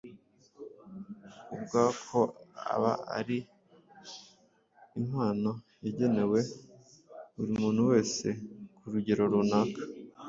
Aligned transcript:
ubwako 1.53 2.19
aba 2.73 2.93
ari 3.19 3.37
impano 5.01 5.51
yagenewe 5.83 6.39
buri 7.35 7.51
muntu 7.61 7.81
wese 7.91 8.27
ku 8.77 8.85
rugero 8.93 9.23
runaka. 9.33 9.81